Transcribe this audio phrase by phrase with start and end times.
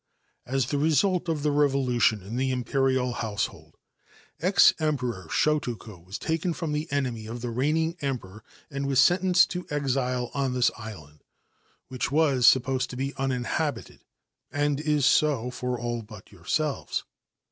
[0.39, 3.71] * the result of the revolution in tht Imperial Househo
[4.39, 9.51] ex Emperor Shutoku was taken for the enemy of 1 reigning Emperor, and was sentenced
[9.51, 11.19] to exile on t island,
[11.87, 13.99] which was supposed to be uninhabited,
[14.51, 17.03] and is for all but yourselves.